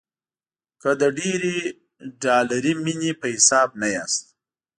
که 0.81 0.89
له 0.99 1.07
ډېرې 1.17 1.57
ډالري 2.21 2.73
مینې 2.83 3.11
په 3.19 3.27
حساب 3.35 3.69
نه 3.81 3.87
یاست. 3.95 4.23